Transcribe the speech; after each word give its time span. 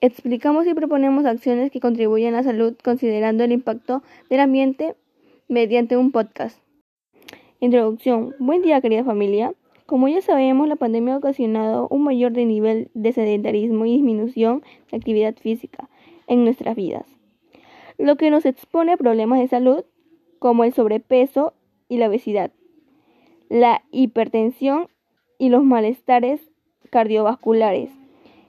explicamos 0.00 0.66
y 0.66 0.74
proponemos 0.74 1.24
acciones 1.24 1.70
que 1.70 1.80
contribuyen 1.80 2.34
a 2.34 2.38
la 2.38 2.42
salud 2.42 2.76
considerando 2.82 3.44
el 3.44 3.52
impacto 3.52 4.02
del 4.28 4.40
ambiente 4.40 4.94
mediante 5.48 5.96
un 5.96 6.12
podcast. 6.12 6.60
Introducción. 7.60 8.34
Buen 8.38 8.62
día 8.62 8.80
querida 8.80 9.04
familia. 9.04 9.54
Como 9.86 10.08
ya 10.08 10.20
sabemos, 10.20 10.68
la 10.68 10.76
pandemia 10.76 11.14
ha 11.14 11.18
ocasionado 11.18 11.86
un 11.88 12.02
mayor 12.02 12.32
nivel 12.32 12.90
de 12.94 13.12
sedentarismo 13.12 13.86
y 13.86 13.92
disminución 13.92 14.62
de 14.90 14.96
actividad 14.96 15.36
física 15.36 15.88
en 16.26 16.44
nuestras 16.44 16.74
vidas, 16.74 17.06
lo 17.96 18.16
que 18.16 18.30
nos 18.30 18.44
expone 18.46 18.92
a 18.92 18.96
problemas 18.96 19.38
de 19.38 19.46
salud 19.46 19.84
como 20.40 20.64
el 20.64 20.72
sobrepeso 20.72 21.54
y 21.88 21.98
la 21.98 22.08
obesidad, 22.08 22.50
la 23.48 23.84
hipertensión 23.92 24.88
y 25.38 25.50
los 25.50 25.62
malestares 25.62 26.50
cardiovasculares, 26.90 27.90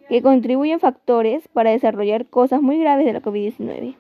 que 0.10 0.22
contribuyen 0.22 0.80
factores 0.80 1.48
para 1.50 1.72
desarrollar 1.72 2.26
cosas 2.28 2.62
muy 2.62 2.80
graves 2.80 3.06
de 3.06 3.14
la 3.14 3.22
COVID-19. 3.22 3.96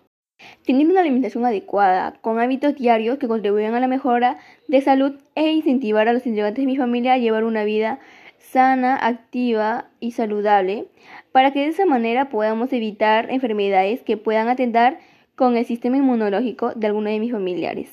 Tener 0.65 0.87
una 0.87 1.01
alimentación 1.01 1.45
adecuada, 1.45 2.13
con 2.21 2.39
hábitos 2.39 2.75
diarios 2.75 3.17
que 3.17 3.27
contribuyan 3.27 3.73
a 3.73 3.79
la 3.79 3.87
mejora 3.87 4.37
de 4.67 4.81
salud 4.81 5.13
e 5.35 5.51
incentivar 5.51 6.07
a 6.07 6.13
los 6.13 6.27
integrantes 6.27 6.61
de 6.61 6.67
mi 6.67 6.77
familia 6.77 7.13
a 7.13 7.17
llevar 7.17 7.43
una 7.43 7.63
vida 7.63 7.99
sana, 8.37 8.95
activa 8.95 9.89
y 9.99 10.11
saludable, 10.11 10.87
para 11.31 11.51
que 11.51 11.61
de 11.61 11.67
esa 11.67 11.85
manera 11.85 12.29
podamos 12.29 12.71
evitar 12.71 13.31
enfermedades 13.31 14.03
que 14.03 14.17
puedan 14.17 14.47
atentar 14.47 14.99
con 15.35 15.57
el 15.57 15.65
sistema 15.65 15.97
inmunológico 15.97 16.71
de 16.75 16.87
alguno 16.87 17.09
de 17.09 17.19
mis 17.19 17.31
familiares. 17.31 17.91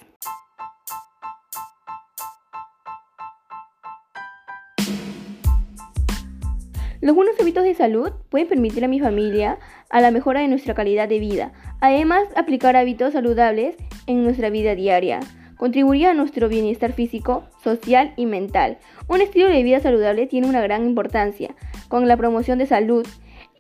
Los 7.05 7.15
buenos 7.15 7.39
hábitos 7.39 7.65
de 7.65 7.75
salud 7.75 8.13
pueden 8.31 8.49
permitir 8.49 8.83
a 8.83 8.89
mi 8.89 8.99
familia 8.99 9.59
a 9.91 10.01
la 10.01 10.11
mejora 10.11 10.41
de 10.41 10.49
nuestra 10.49 10.73
calidad 10.73 11.07
de 11.07 11.19
vida. 11.19 11.53
Además, 11.83 12.27
aplicar 12.35 12.77
hábitos 12.77 13.13
saludables 13.13 13.77
en 14.07 14.25
nuestra 14.25 14.49
vida 14.49 14.75
diaria 14.75 15.21
contribuiría 15.59 16.13
a 16.13 16.15
nuestro 16.15 16.49
bienestar 16.49 16.95
físico, 16.95 17.45
social 17.63 18.15
y 18.17 18.25
mental. 18.25 18.79
Un 19.07 19.21
estilo 19.21 19.49
de 19.49 19.63
vida 19.63 19.81
saludable 19.81 20.27
tiene 20.27 20.49
una 20.49 20.63
gran 20.63 20.87
importancia 20.87 21.55
con 21.89 22.09
la 22.09 22.17
promoción 22.17 22.57
de 22.59 22.65
salud 22.65 23.07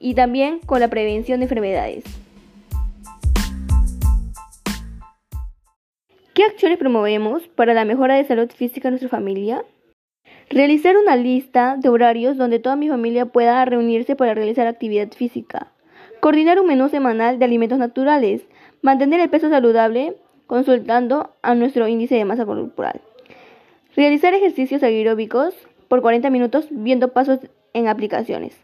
y 0.01 0.15
también 0.15 0.61
con 0.61 0.81
la 0.81 0.89
prevención 0.89 1.41
de 1.41 1.45
enfermedades. 1.45 2.05
¿Qué 6.33 6.45
acciones 6.45 6.79
promovemos 6.79 7.47
para 7.49 7.75
la 7.75 7.85
mejora 7.85 8.15
de 8.15 8.25
salud 8.25 8.51
física 8.51 8.89
de 8.89 8.93
nuestra 8.93 9.11
familia? 9.11 9.63
Realizar 10.51 10.97
una 10.97 11.17
lista 11.17 11.77
de 11.79 11.89
horarios 11.89 12.37
donde 12.37 12.59
toda 12.59 12.77
mi 12.77 12.89
familia 12.89 13.27
pueda 13.27 13.65
reunirse 13.65 14.15
para 14.15 14.35
realizar 14.35 14.67
actividad 14.67 15.11
física. 15.13 15.73
Coordinar 16.21 16.61
un 16.61 16.67
menú 16.67 16.89
semanal 16.89 17.39
de 17.39 17.45
alimentos 17.45 17.79
naturales. 17.79 18.47
Mantener 18.83 19.21
el 19.21 19.31
peso 19.31 19.49
saludable 19.49 20.17
consultando 20.47 21.35
a 21.43 21.55
nuestro 21.55 21.89
índice 21.89 22.17
de 22.17 22.25
masa 22.25 22.45
corporal. 22.45 23.01
Realizar 23.97 24.35
ejercicios 24.35 24.83
aeróbicos 24.83 25.55
por 25.89 26.03
40 26.03 26.29
minutos 26.31 26.67
viendo 26.71 27.13
pasos 27.13 27.41
en 27.73 27.89
aplicaciones. 27.89 28.61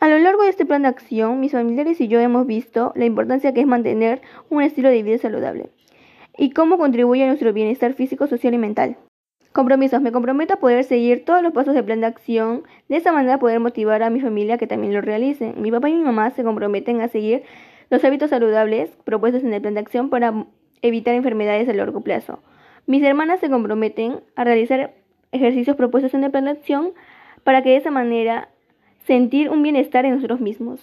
A 0.00 0.08
lo 0.08 0.18
largo 0.18 0.42
de 0.42 0.50
este 0.50 0.66
plan 0.66 0.82
de 0.82 0.88
acción, 0.88 1.40
mis 1.40 1.52
familiares 1.52 2.00
y 2.00 2.08
yo 2.08 2.20
hemos 2.20 2.46
visto 2.46 2.92
la 2.94 3.04
importancia 3.04 3.52
que 3.52 3.60
es 3.60 3.66
mantener 3.66 4.22
un 4.50 4.62
estilo 4.62 4.90
de 4.90 5.02
vida 5.02 5.18
saludable 5.18 5.70
y 6.36 6.50
cómo 6.50 6.78
contribuye 6.78 7.24
a 7.24 7.26
nuestro 7.26 7.52
bienestar 7.52 7.94
físico, 7.94 8.26
social 8.26 8.54
y 8.54 8.58
mental. 8.58 8.96
Compromisos. 9.54 10.02
Me 10.02 10.10
comprometo 10.10 10.54
a 10.54 10.56
poder 10.56 10.82
seguir 10.82 11.24
todos 11.24 11.40
los 11.40 11.52
pasos 11.52 11.74
del 11.74 11.84
plan 11.84 12.00
de 12.00 12.06
acción. 12.06 12.64
De 12.88 12.96
esa 12.96 13.12
manera 13.12 13.38
poder 13.38 13.60
motivar 13.60 14.02
a 14.02 14.10
mi 14.10 14.20
familia 14.20 14.58
que 14.58 14.66
también 14.66 14.92
lo 14.92 15.00
realicen. 15.00 15.54
Mi 15.62 15.70
papá 15.70 15.88
y 15.88 15.94
mi 15.94 16.02
mamá 16.02 16.30
se 16.30 16.42
comprometen 16.42 17.00
a 17.00 17.06
seguir 17.06 17.44
los 17.88 18.02
hábitos 18.04 18.30
saludables 18.30 18.90
propuestos 19.04 19.44
en 19.44 19.54
el 19.54 19.62
plan 19.62 19.74
de 19.74 19.78
acción 19.78 20.10
para 20.10 20.46
evitar 20.82 21.14
enfermedades 21.14 21.68
a 21.68 21.72
largo 21.72 22.00
plazo. 22.00 22.40
Mis 22.88 23.04
hermanas 23.04 23.38
se 23.38 23.48
comprometen 23.48 24.22
a 24.34 24.42
realizar 24.42 24.92
ejercicios 25.30 25.76
propuestos 25.76 26.14
en 26.14 26.24
el 26.24 26.32
plan 26.32 26.46
de 26.46 26.50
acción 26.50 26.90
para 27.44 27.62
que 27.62 27.70
de 27.70 27.76
esa 27.76 27.92
manera 27.92 28.48
sentir 29.06 29.50
un 29.50 29.62
bienestar 29.62 30.04
en 30.04 30.16
nosotros 30.16 30.40
mismos. 30.40 30.80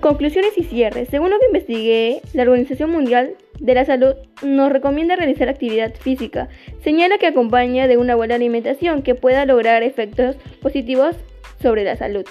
Conclusiones 0.00 0.56
y 0.56 0.62
cierres. 0.62 1.08
Según 1.08 1.30
lo 1.30 1.40
que 1.40 1.46
investigué, 1.46 2.20
la 2.32 2.42
Organización 2.44 2.92
Mundial 2.92 3.34
de 3.60 3.74
la 3.74 3.84
Salud 3.84 4.14
nos 4.42 4.72
recomienda 4.72 5.16
realizar 5.16 5.48
actividad 5.48 5.94
física. 5.94 6.48
Señala 6.82 7.18
que 7.18 7.26
acompaña 7.26 7.86
de 7.86 7.98
una 7.98 8.16
buena 8.16 8.34
alimentación 8.34 9.02
que 9.02 9.14
pueda 9.14 9.44
lograr 9.44 9.82
efectos 9.82 10.36
positivos 10.60 11.16
sobre 11.62 11.84
la 11.84 11.96
salud. 11.96 12.24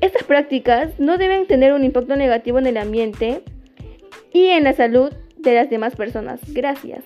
Estas 0.00 0.22
prácticas 0.24 0.98
no 0.98 1.18
deben 1.18 1.46
tener 1.46 1.72
un 1.72 1.84
impacto 1.84 2.16
negativo 2.16 2.58
en 2.58 2.66
el 2.66 2.76
ambiente 2.76 3.42
y 4.32 4.46
en 4.46 4.64
la 4.64 4.72
salud 4.72 5.12
de 5.38 5.54
las 5.54 5.70
demás 5.70 5.96
personas. 5.96 6.40
Gracias. 6.52 7.04